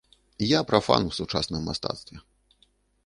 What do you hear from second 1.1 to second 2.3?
у сучасным мастацтве.